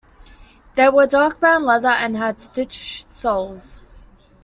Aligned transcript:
They 0.73 0.89
were 0.89 1.03
a 1.03 1.07
dark 1.07 1.39
brown 1.39 1.63
leather 1.63 1.89
and 1.89 2.17
had 2.17 2.41
stitched 2.41 3.11
soles. 3.11 3.81